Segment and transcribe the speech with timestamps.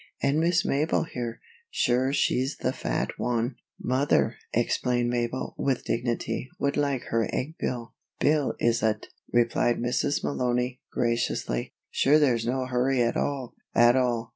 [0.23, 1.39] An' Miss Mabel here
[1.69, 7.93] sure she's the fat wan" "Mother," explained Mabel, with dignity, "would like her egg bill."
[8.19, 10.23] "Bill, is ut?" replied Mrs.
[10.25, 11.75] Malony, graciously.
[11.91, 14.29] "Sure there's no hurry at all, at all.